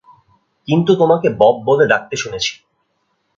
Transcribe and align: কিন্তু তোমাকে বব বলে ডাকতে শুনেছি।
কিন্তু 0.67 0.91
তোমাকে 0.95 1.27
বব 1.37 1.55
বলে 1.65 1.85
ডাকতে 1.87 2.15
শুনেছি। 2.15 2.53